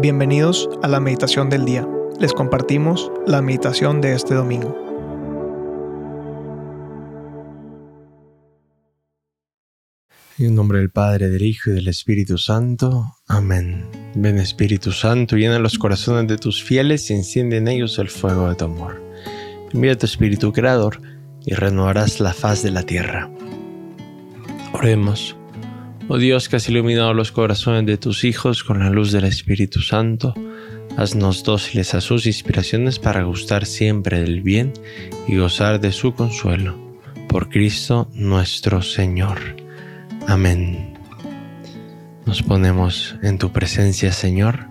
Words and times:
Bienvenidos 0.00 0.70
a 0.82 0.88
la 0.88 0.98
meditación 0.98 1.50
del 1.50 1.66
día. 1.66 1.86
Les 2.18 2.32
compartimos 2.32 3.12
la 3.26 3.42
meditación 3.42 4.00
de 4.00 4.14
este 4.14 4.34
domingo. 4.34 4.74
En 10.38 10.54
nombre 10.54 10.78
del 10.78 10.90
Padre, 10.90 11.28
del 11.28 11.42
Hijo 11.42 11.68
y 11.68 11.74
del 11.74 11.88
Espíritu 11.88 12.38
Santo. 12.38 13.14
Amén. 13.28 13.90
Ven 14.14 14.38
Espíritu 14.38 14.90
Santo, 14.90 15.36
llena 15.36 15.58
los 15.58 15.76
corazones 15.76 16.28
de 16.28 16.38
tus 16.38 16.64
fieles 16.64 17.10
y 17.10 17.14
enciende 17.14 17.58
en 17.58 17.68
ellos 17.68 17.98
el 17.98 18.08
fuego 18.08 18.48
de 18.48 18.54
tu 18.54 18.64
amor. 18.64 19.02
Envía 19.70 19.98
tu 19.98 20.06
Espíritu 20.06 20.50
Creador 20.50 21.02
y 21.44 21.52
renovarás 21.52 22.20
la 22.20 22.32
faz 22.32 22.62
de 22.62 22.70
la 22.70 22.84
tierra. 22.84 23.30
Oremos. 24.72 25.36
Oh 26.12 26.18
Dios 26.18 26.48
que 26.48 26.56
has 26.56 26.68
iluminado 26.68 27.14
los 27.14 27.30
corazones 27.30 27.86
de 27.86 27.96
tus 27.96 28.24
hijos 28.24 28.64
con 28.64 28.80
la 28.80 28.90
luz 28.90 29.12
del 29.12 29.22
Espíritu 29.22 29.78
Santo, 29.78 30.34
haznos 30.96 31.44
dóciles 31.44 31.94
a 31.94 32.00
sus 32.00 32.26
inspiraciones 32.26 32.98
para 32.98 33.22
gustar 33.22 33.64
siempre 33.64 34.18
del 34.18 34.42
bien 34.42 34.72
y 35.28 35.36
gozar 35.36 35.78
de 35.78 35.92
su 35.92 36.12
consuelo. 36.12 36.76
Por 37.28 37.48
Cristo 37.48 38.10
nuestro 38.12 38.82
Señor. 38.82 39.38
Amén. 40.26 40.98
Nos 42.26 42.42
ponemos 42.42 43.14
en 43.22 43.38
tu 43.38 43.52
presencia, 43.52 44.10
Señor, 44.10 44.66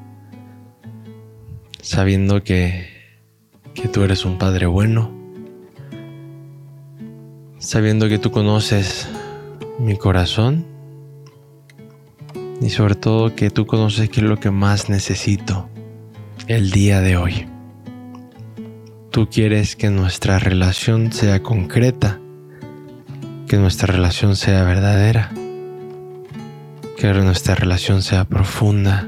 sabiendo 1.81 2.43
que, 2.43 2.89
que 3.75 3.87
tú 3.87 4.03
eres 4.03 4.25
un 4.25 4.37
Padre 4.37 4.65
bueno, 4.65 5.09
sabiendo 7.59 8.09
que 8.09 8.19
tú 8.19 8.29
conoces 8.29 9.07
mi 9.79 9.95
corazón 9.95 10.78
y 12.61 12.69
sobre 12.69 12.95
todo 12.95 13.35
que 13.35 13.49
tú 13.49 13.65
conoces 13.65 14.09
qué 14.09 14.21
es 14.21 14.25
lo 14.25 14.39
que 14.39 14.51
más 14.51 14.89
necesito 14.89 15.69
el 16.47 16.71
día 16.71 17.01
de 17.01 17.17
hoy. 17.17 17.47
Tú 19.11 19.29
quieres 19.29 19.75
que 19.75 19.89
nuestra 19.89 20.39
relación 20.39 21.11
sea 21.11 21.41
concreta, 21.41 22.19
que 23.47 23.57
nuestra 23.57 23.93
relación 23.93 24.35
sea 24.35 24.63
verdadera, 24.63 25.31
que 26.97 27.13
nuestra 27.13 27.55
relación 27.55 28.01
sea 28.01 28.25
profunda. 28.25 29.07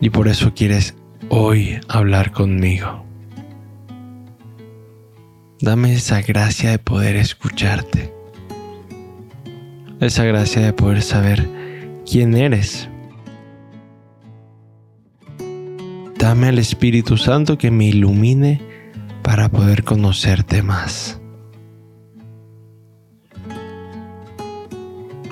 Y 0.00 0.10
por 0.10 0.28
eso 0.28 0.52
quieres 0.54 0.94
hoy 1.28 1.80
hablar 1.88 2.32
conmigo. 2.32 3.04
Dame 5.60 5.94
esa 5.94 6.20
gracia 6.22 6.70
de 6.70 6.78
poder 6.78 7.16
escucharte 7.16 8.21
esa 10.06 10.24
gracia 10.24 10.62
de 10.62 10.72
poder 10.72 11.02
saber 11.02 11.48
quién 12.10 12.36
eres. 12.36 12.88
Dame 16.18 16.48
al 16.48 16.58
Espíritu 16.58 17.16
Santo 17.16 17.58
que 17.58 17.70
me 17.70 17.86
ilumine 17.86 18.60
para 19.22 19.48
poder 19.48 19.84
conocerte 19.84 20.62
más. 20.62 21.20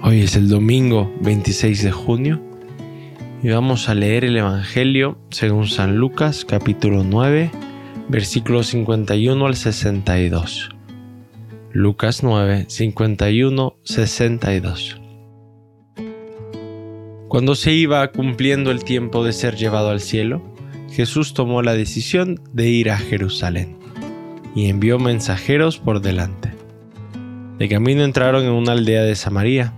Hoy 0.03 0.23
es 0.23 0.37
el 0.37 0.49
domingo 0.49 1.13
26 1.21 1.83
de 1.83 1.93
junio 1.93 2.41
y 3.43 3.49
vamos 3.49 3.89
a 3.89 3.95
leer 3.95 4.25
el 4.25 4.37
Evangelio 4.37 5.19
según 5.31 5.67
San 5.67 5.97
Lucas 5.97 6.45
capítulo 6.45 7.05
9 7.05 7.51
versículos 8.09 8.69
51 8.69 9.47
al 9.47 9.57
62. 9.57 10.71
Lucas 11.73 12.25
9, 12.25 12.65
51, 12.67 13.77
62. 13.85 15.01
Cuando 17.29 17.55
se 17.55 17.73
iba 17.73 18.11
cumpliendo 18.11 18.73
el 18.73 18.83
tiempo 18.83 19.25
de 19.25 19.33
ser 19.33 19.55
llevado 19.55 19.91
al 19.91 20.01
cielo, 20.01 20.43
Jesús 20.91 21.33
tomó 21.33 21.63
la 21.63 21.75
decisión 21.75 22.41
de 22.53 22.69
ir 22.69 22.91
a 22.91 22.99
Jerusalén 22.99 23.79
y 24.57 24.69
envió 24.69 24.99
mensajeros 24.99 25.79
por 25.79 26.01
delante. 26.01 26.53
De 27.59 27.69
camino 27.69 28.03
entraron 28.03 28.43
en 28.45 28.51
una 28.51 28.73
aldea 28.73 29.03
de 29.03 29.15
Samaria 29.15 29.73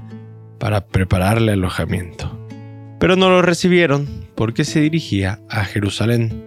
para 0.58 0.86
prepararle 0.86 1.52
alojamiento, 1.52 2.38
pero 3.00 3.16
no 3.16 3.28
lo 3.28 3.42
recibieron 3.42 4.08
porque 4.34 4.64
se 4.64 4.80
dirigía 4.80 5.40
a 5.50 5.66
Jerusalén. 5.66 6.42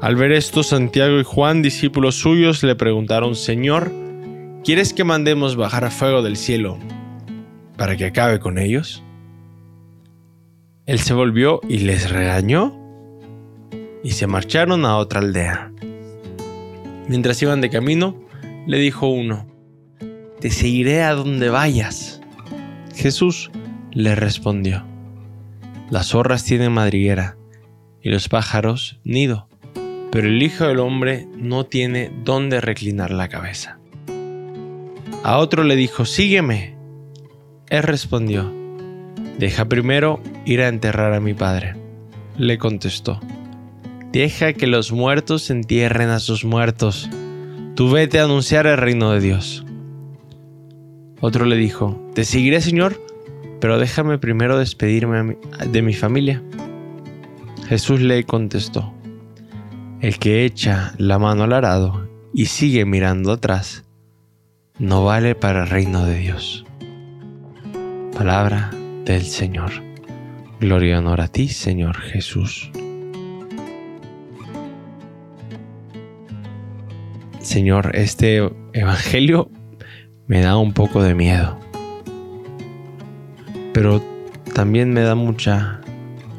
Al 0.00 0.14
ver 0.14 0.30
esto, 0.30 0.62
Santiago 0.62 1.18
y 1.18 1.24
Juan, 1.24 1.62
discípulos 1.62 2.14
suyos, 2.14 2.62
le 2.62 2.76
preguntaron, 2.76 3.34
Señor, 3.34 4.01
¿Quieres 4.64 4.94
que 4.94 5.02
mandemos 5.02 5.56
bajar 5.56 5.84
a 5.84 5.90
fuego 5.90 6.22
del 6.22 6.36
cielo 6.36 6.78
para 7.76 7.96
que 7.96 8.04
acabe 8.04 8.38
con 8.38 8.58
ellos? 8.58 9.02
Él 10.86 11.00
se 11.00 11.14
volvió 11.14 11.60
y 11.68 11.78
les 11.78 12.08
regañó 12.08 12.72
y 14.04 14.12
se 14.12 14.28
marcharon 14.28 14.84
a 14.84 14.98
otra 14.98 15.18
aldea. 15.18 15.72
Mientras 17.08 17.42
iban 17.42 17.60
de 17.60 17.70
camino, 17.70 18.14
le 18.68 18.78
dijo 18.78 19.08
uno, 19.08 19.48
Te 20.38 20.50
seguiré 20.50 21.02
a 21.02 21.14
donde 21.14 21.48
vayas. 21.48 22.20
Jesús 22.94 23.50
le 23.90 24.14
respondió, 24.14 24.84
Las 25.90 26.10
zorras 26.10 26.44
tienen 26.44 26.70
madriguera 26.70 27.36
y 28.00 28.10
los 28.10 28.28
pájaros 28.28 29.00
nido, 29.02 29.48
pero 30.12 30.28
el 30.28 30.40
Hijo 30.40 30.68
del 30.68 30.78
Hombre 30.78 31.26
no 31.36 31.66
tiene 31.66 32.12
dónde 32.22 32.60
reclinar 32.60 33.10
la 33.10 33.28
cabeza. 33.28 33.81
A 35.24 35.38
otro 35.38 35.62
le 35.62 35.76
dijo, 35.76 36.04
sígueme. 36.04 36.76
Él 37.68 37.82
respondió, 37.84 38.52
deja 39.38 39.66
primero 39.66 40.20
ir 40.44 40.62
a 40.62 40.68
enterrar 40.68 41.12
a 41.12 41.20
mi 41.20 41.32
padre. 41.32 41.76
Le 42.36 42.58
contestó, 42.58 43.20
deja 44.10 44.52
que 44.52 44.66
los 44.66 44.90
muertos 44.90 45.48
entierren 45.50 46.08
a 46.08 46.18
sus 46.18 46.44
muertos. 46.44 47.08
Tú 47.76 47.90
vete 47.90 48.18
a 48.18 48.24
anunciar 48.24 48.66
el 48.66 48.76
reino 48.76 49.12
de 49.12 49.20
Dios. 49.20 49.64
Otro 51.20 51.44
le 51.44 51.56
dijo, 51.56 52.02
te 52.14 52.24
seguiré 52.24 52.60
Señor, 52.60 53.00
pero 53.60 53.78
déjame 53.78 54.18
primero 54.18 54.58
despedirme 54.58 55.38
de 55.70 55.82
mi 55.82 55.94
familia. 55.94 56.42
Jesús 57.68 58.00
le 58.00 58.24
contestó, 58.24 58.92
el 60.00 60.18
que 60.18 60.44
echa 60.44 60.94
la 60.98 61.20
mano 61.20 61.44
al 61.44 61.52
arado 61.52 62.08
y 62.34 62.46
sigue 62.46 62.84
mirando 62.84 63.30
atrás, 63.30 63.84
no 64.78 65.04
vale 65.04 65.34
para 65.34 65.62
el 65.62 65.68
reino 65.68 66.04
de 66.06 66.18
Dios. 66.18 66.64
Palabra 68.16 68.70
del 69.04 69.22
Señor. 69.22 69.70
Gloria 70.60 70.94
y 70.94 70.98
honor 70.98 71.20
a 71.20 71.28
ti, 71.28 71.48
Señor 71.48 71.98
Jesús. 71.98 72.70
Señor, 77.40 77.94
este 77.94 78.50
Evangelio 78.72 79.50
me 80.26 80.40
da 80.40 80.56
un 80.56 80.72
poco 80.72 81.02
de 81.02 81.14
miedo, 81.14 81.58
pero 83.74 84.02
también 84.54 84.92
me 84.92 85.02
da 85.02 85.14
mucha 85.14 85.80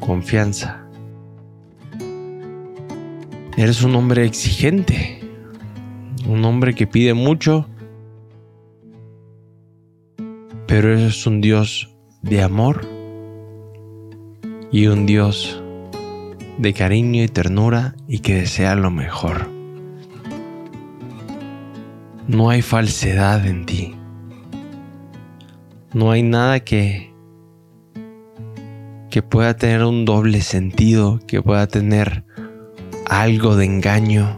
confianza. 0.00 0.84
Eres 3.56 3.82
un 3.82 3.94
hombre 3.94 4.24
exigente, 4.24 5.20
un 6.26 6.44
hombre 6.44 6.74
que 6.74 6.86
pide 6.86 7.14
mucho 7.14 7.68
pero 10.76 10.92
es 10.92 11.24
un 11.24 11.40
Dios 11.40 11.94
de 12.22 12.42
amor 12.42 12.84
y 14.72 14.88
un 14.88 15.06
Dios 15.06 15.62
de 16.58 16.72
cariño 16.72 17.22
y 17.22 17.28
ternura 17.28 17.94
y 18.08 18.18
que 18.18 18.34
desea 18.34 18.74
lo 18.74 18.90
mejor. 18.90 19.48
No 22.26 22.50
hay 22.50 22.60
falsedad 22.60 23.46
en 23.46 23.66
ti. 23.66 23.94
No 25.92 26.10
hay 26.10 26.24
nada 26.24 26.58
que 26.58 27.14
que 29.10 29.22
pueda 29.22 29.54
tener 29.54 29.84
un 29.84 30.04
doble 30.04 30.40
sentido, 30.40 31.20
que 31.24 31.40
pueda 31.40 31.68
tener 31.68 32.24
algo 33.08 33.54
de 33.54 33.66
engaño. 33.66 34.36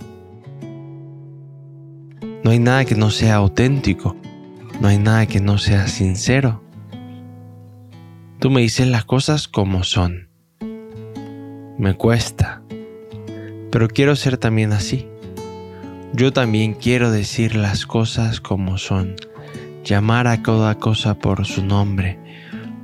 No 2.45 2.51
hay 2.51 2.59
nada 2.59 2.85
que 2.85 2.95
no 2.95 3.09
sea 3.09 3.37
auténtico. 3.37 4.17
No 4.81 4.89
hay 4.89 4.99
nada 4.99 5.27
que 5.27 5.41
no 5.41 5.57
sea 5.57 5.89
sincero. 5.89 6.63
Tú 8.39 8.51
me 8.51 8.61
dices 8.61 8.87
las 8.87 9.05
cosas 9.05 9.49
como 9.49 9.85
son. 9.85 10.29
Me 11.79 11.95
cuesta, 11.95 12.63
pero 13.71 13.89
quiero 13.89 14.17
ser 14.17 14.37
también 14.37 14.73
así. 14.73 15.09
Yo 16.13 16.33
también 16.33 16.75
quiero 16.75 17.11
decir 17.11 17.57
las 17.57 17.87
cosas 17.87 18.41
como 18.41 18.79
son, 18.79 19.17
llamar 19.85 20.27
a 20.27 20.43
toda 20.43 20.77
cosa 20.77 21.19
por 21.19 21.47
su 21.47 21.65
nombre. 21.65 22.19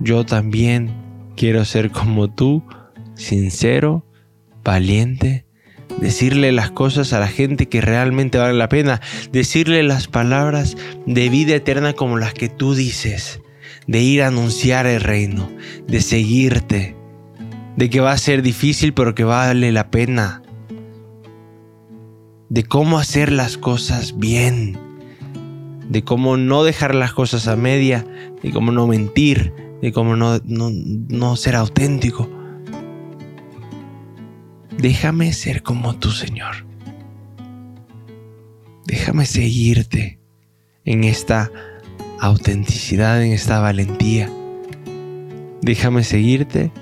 Yo 0.00 0.25
también 0.25 0.95
quiero 1.37 1.65
ser 1.65 1.91
como 1.91 2.29
tú, 2.29 2.62
sincero, 3.15 4.06
valiente, 4.65 5.47
decirle 6.00 6.53
las 6.53 6.71
cosas 6.71 7.12
a 7.12 7.21
la 7.21 7.29
gente 7.29 7.69
que 7.69 7.81
realmente 7.81 8.39
vale 8.39 8.55
la 8.55 8.69
pena, 8.69 9.00
decirle 9.31 9.83
las 9.83 10.09
palabras 10.09 10.77
de 11.06 11.29
vida 11.29 11.55
eterna 11.55 11.93
como 11.93 12.19
las 12.19 12.35
que 12.35 12.49
tú 12.49 12.75
dices, 12.75 13.41
de 13.87 14.00
ir 14.00 14.23
a 14.23 14.29
anunciar 14.29 14.87
el 14.87 15.00
reino, 15.00 15.50
de 15.87 16.00
seguirte, 16.00 16.97
de 17.77 17.91
que 17.91 18.00
va 18.00 18.12
a 18.12 18.19
ser 18.19 18.43
difícil, 18.43 18.94
pero 18.94 19.15
que 19.15 19.25
vale 19.25 19.73
la 19.73 19.91
pena, 19.91 20.43
de 22.49 22.65
cómo 22.65 22.99
hacer 22.99 23.33
las 23.33 23.56
cosas 23.56 24.19
bien, 24.19 24.79
de 25.88 26.05
cómo 26.05 26.37
no 26.37 26.65
dejar 26.65 26.95
las 26.95 27.12
cosas 27.12 27.49
a 27.49 27.56
media, 27.56 28.05
de 28.43 28.50
cómo 28.50 28.73
no 28.73 28.87
mentir, 28.87 29.55
de 29.81 29.93
cómo 29.93 30.17
no, 30.17 30.41
no, 30.45 31.37
ser 31.37 31.56
auténtico. 31.56 32.29
Déjame 34.82 35.32
ser 35.32 35.62
como 35.62 35.94
tú, 35.94 36.11
Señor. 36.11 36.67
Déjame 38.84 39.26
seguirte 39.26 40.19
en 40.84 41.05
esta 41.05 41.52
autenticidad, 42.19 43.23
en 43.23 43.31
esta 43.31 43.61
valentía. 43.61 44.29
Déjame 45.61 46.02
seguirte 46.02 46.73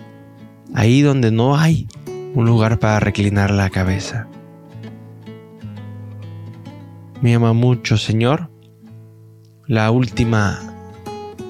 ahí 0.74 1.02
donde 1.02 1.30
no 1.30 1.58
hay 1.58 1.88
un 2.34 2.46
lugar 2.46 2.78
para 2.78 3.00
reclinar 3.00 3.50
la 3.50 3.68
cabeza. 3.68 4.26
Me 7.20 7.34
ama 7.34 7.52
mucho, 7.52 7.98
Señor, 7.98 8.50
la 9.66 9.90
última, 9.90 10.58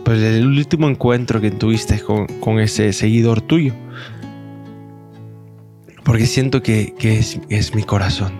pues 0.05 0.20
el 0.20 0.44
último 0.49 0.88
encuentro 0.88 1.41
que 1.41 1.53
tuviste 1.53 2.00
con, 2.00 2.58
ese 2.58 2.93
seguidor 2.93 3.41
tuyo. 3.41 3.73
Porque 6.05 6.26
siento 6.26 6.62
que, 6.62 6.94
es, 7.00 7.41
es 7.49 7.75
mi 7.75 7.82
corazón. 7.82 8.32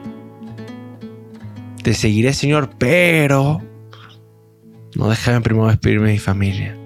Te 1.83 1.95
seguiré, 1.95 2.33
Señor, 2.33 2.71
pero 2.79 3.63
no 4.97 5.09
déjame 5.09 5.41
primero 5.41 5.69
despedirme 5.69 6.09
de 6.09 6.13
mi 6.15 6.19
familia. 6.19 6.77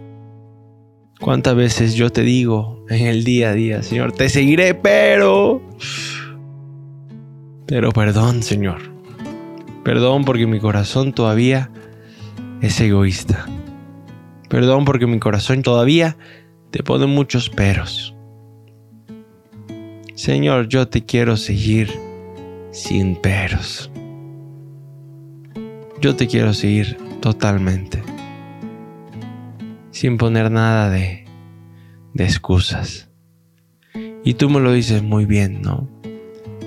¿Cuántas 1.20 1.56
veces 1.56 1.94
yo 1.94 2.10
te 2.10 2.22
digo 2.22 2.84
en 2.88 3.06
el 3.06 3.24
día 3.24 3.50
a 3.50 3.54
día, 3.54 3.82
Señor, 3.82 4.12
te 4.12 4.28
seguiré, 4.28 4.74
pero... 4.74 5.62
Pero 7.66 7.92
perdón, 7.92 8.42
Señor. 8.42 8.82
Perdón 9.84 10.24
porque 10.24 10.46
mi 10.46 10.60
corazón 10.60 11.12
todavía 11.12 11.70
es 12.60 12.80
egoísta. 12.80 13.46
Perdón 14.48 14.84
porque 14.84 15.06
mi 15.06 15.18
corazón 15.18 15.62
todavía 15.62 16.16
te 16.70 16.82
pone 16.82 17.06
muchos 17.06 17.48
peros. 17.48 18.13
Señor, 20.24 20.68
yo 20.68 20.88
te 20.88 21.04
quiero 21.04 21.36
seguir 21.36 21.92
sin 22.70 23.14
peros. 23.14 23.90
Yo 26.00 26.16
te 26.16 26.26
quiero 26.26 26.54
seguir 26.54 26.96
totalmente. 27.20 28.02
Sin 29.90 30.16
poner 30.16 30.50
nada 30.50 30.88
de, 30.88 31.26
de 32.14 32.24
excusas. 32.24 33.10
Y 34.24 34.32
tú 34.32 34.48
me 34.48 34.60
lo 34.60 34.72
dices 34.72 35.02
muy 35.02 35.26
bien, 35.26 35.60
¿no? 35.60 35.90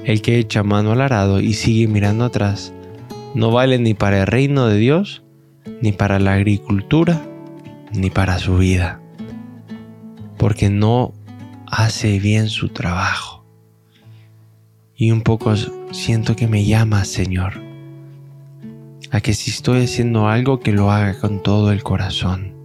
El 0.03 0.21
que 0.21 0.38
echa 0.38 0.62
mano 0.62 0.92
al 0.92 1.01
arado 1.01 1.39
y 1.39 1.56
sigue 1.56 1.88
mirando 1.88 2.25
atrás 2.25 2.71
no 3.33 3.50
vale 3.50 3.80
ni 3.80 3.95
para 3.95 4.19
el 4.19 4.27
reino 4.27 4.68
de 4.68 4.77
Dios 4.77 5.24
ni 5.81 5.94
para 5.94 6.19
la 6.19 6.33
agricultura, 6.33 7.25
ni 7.92 8.12
para 8.12 8.38
su 8.38 8.57
vida, 8.57 9.01
porque 10.38 10.69
no 10.69 11.15
hace 11.65 12.19
bien 12.19 12.50
su 12.50 12.69
trabajo. 12.69 13.37
Y 15.00 15.12
un 15.12 15.22
poco 15.22 15.54
siento 15.92 16.36
que 16.36 16.48
me 16.48 16.66
llama, 16.66 17.06
Señor, 17.06 17.62
a 19.12 19.22
que 19.22 19.36
si 19.36 19.52
estoy 19.52 19.84
haciendo 19.84 20.28
algo, 20.28 20.60
que 20.60 20.72
lo 20.72 20.90
haga 20.90 21.20
con 21.20 21.44
todo 21.44 21.72
el 21.72 21.84
corazón, 21.84 22.56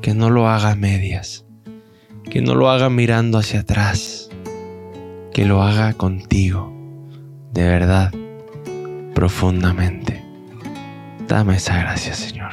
que 0.00 0.14
no 0.14 0.30
lo 0.30 0.48
haga 0.48 0.70
a 0.70 0.76
medias, 0.76 1.44
que 2.30 2.40
no 2.40 2.54
lo 2.54 2.70
haga 2.70 2.88
mirando 2.88 3.36
hacia 3.36 3.60
atrás, 3.60 4.30
que 5.34 5.44
lo 5.44 5.62
haga 5.62 5.92
contigo, 5.92 6.72
de 7.52 7.64
verdad, 7.64 8.10
profundamente. 9.14 10.24
Dame 11.28 11.56
esa 11.56 11.76
gracia, 11.80 12.14
Señor. 12.14 12.52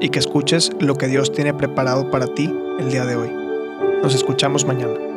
y 0.00 0.08
que 0.08 0.18
escuches 0.18 0.72
lo 0.80 0.96
que 0.96 1.06
Dios 1.06 1.32
tiene 1.32 1.54
preparado 1.54 2.10
para 2.10 2.26
ti 2.26 2.52
el 2.78 2.90
día 2.90 3.04
de 3.04 3.16
hoy. 3.16 3.30
Nos 4.02 4.14
escuchamos 4.14 4.64
mañana. 4.66 5.13